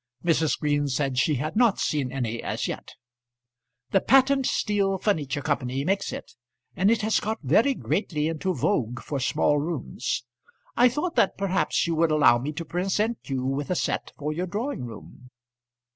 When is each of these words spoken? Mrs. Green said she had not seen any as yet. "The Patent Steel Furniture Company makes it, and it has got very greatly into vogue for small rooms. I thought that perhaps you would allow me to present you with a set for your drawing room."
Mrs. 0.25 0.57
Green 0.59 0.87
said 0.87 1.19
she 1.19 1.35
had 1.35 1.55
not 1.55 1.77
seen 1.79 2.11
any 2.11 2.41
as 2.41 2.67
yet. 2.67 2.95
"The 3.91 4.01
Patent 4.01 4.47
Steel 4.47 4.97
Furniture 4.97 5.43
Company 5.43 5.85
makes 5.85 6.11
it, 6.11 6.31
and 6.75 6.89
it 6.89 7.03
has 7.03 7.19
got 7.19 7.37
very 7.43 7.75
greatly 7.75 8.27
into 8.27 8.51
vogue 8.51 8.99
for 8.99 9.19
small 9.19 9.59
rooms. 9.59 10.23
I 10.75 10.89
thought 10.89 11.15
that 11.17 11.37
perhaps 11.37 11.85
you 11.85 11.93
would 11.97 12.09
allow 12.09 12.39
me 12.39 12.51
to 12.51 12.65
present 12.65 13.19
you 13.29 13.45
with 13.45 13.69
a 13.69 13.75
set 13.75 14.11
for 14.17 14.33
your 14.33 14.47
drawing 14.47 14.85
room." 14.85 15.29